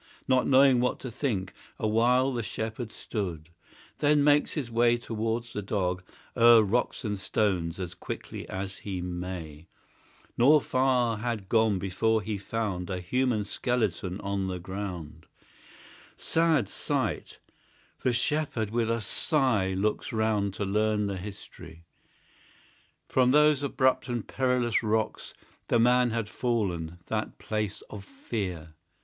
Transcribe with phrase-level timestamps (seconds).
[0.27, 3.49] Not free from boding thoughts, a while The Shepherd stood:
[3.99, 6.01] then makes his way Toward the Dog,
[6.35, 9.67] o'er rocks and stones, As quickly as he may;
[10.39, 15.27] Nor far had gone, before he found A human skeleton on the ground;
[16.17, 17.35] The appalled discoverer
[18.71, 21.83] with a sigh Looks round, to learn the history.
[23.07, 25.35] From those abrupt and perilous rocks
[25.67, 28.73] The Man had fallen, that place of fear!